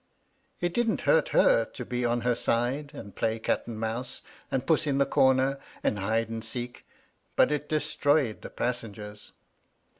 It 0.61 0.73
didn't 0.73 1.01
hurt 1.01 1.29
her 1.29 1.63
to 1.63 1.85
be 1.85 2.03
on 2.05 2.21
her 2.21 2.33
side, 2.33 2.89
and 2.95 3.15
play 3.15 3.37
cat 3.37 3.67
and 3.67 3.79
mouse, 3.79 4.23
and 4.49 4.65
puss 4.65 4.87
in 4.87 4.97
the 4.97 5.05
comer, 5.05 5.59
and 5.83 5.99
hide 5.99 6.27
and 6.27 6.43
seek, 6.43 6.87
but 7.35 7.51
it 7.51 7.69
destroyed 7.69 8.41
the 8.41 8.49
passengers. 8.49 9.33